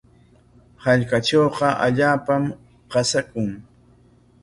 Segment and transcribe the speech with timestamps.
[0.83, 2.43] Hallqatrawqa allaapam
[2.91, 3.49] qasaakun.